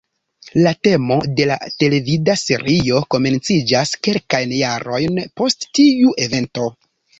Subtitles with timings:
[0.67, 6.69] La temo de la televida serio komenciĝas kelkajn jarojn post tiu evento.